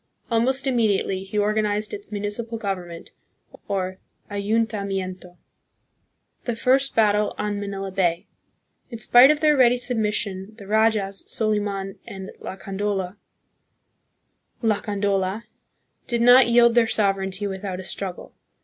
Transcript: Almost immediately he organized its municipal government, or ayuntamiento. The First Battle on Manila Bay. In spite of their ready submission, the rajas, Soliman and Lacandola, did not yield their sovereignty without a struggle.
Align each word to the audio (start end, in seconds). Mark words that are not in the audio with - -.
Almost 0.31 0.65
immediately 0.65 1.21
he 1.21 1.37
organized 1.37 1.93
its 1.93 2.11
municipal 2.11 2.57
government, 2.57 3.11
or 3.67 3.99
ayuntamiento. 4.31 5.37
The 6.45 6.55
First 6.55 6.95
Battle 6.95 7.35
on 7.37 7.59
Manila 7.59 7.91
Bay. 7.91 8.25
In 8.89 8.97
spite 8.97 9.29
of 9.29 9.41
their 9.41 9.55
ready 9.55 9.77
submission, 9.77 10.55
the 10.57 10.65
rajas, 10.65 11.23
Soliman 11.31 11.99
and 12.07 12.31
Lacandola, 12.39 13.13
did 16.07 16.21
not 16.23 16.47
yield 16.47 16.73
their 16.73 16.87
sovereignty 16.87 17.45
without 17.45 17.79
a 17.79 17.83
struggle. 17.83 18.33